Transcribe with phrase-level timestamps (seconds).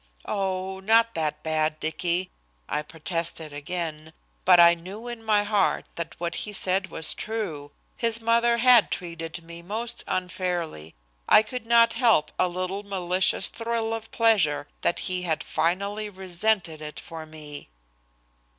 [0.25, 0.79] "Oh!
[0.79, 2.31] not that bad, Dicky,"
[2.67, 4.13] I protested again,
[4.45, 7.71] but I knew in my heart that what he said was true.
[7.97, 10.95] His mother had treated me most unfairly.
[11.29, 16.81] I could not help a little malicious thrill of pleasure that he had finally resented
[16.81, 17.69] it for me.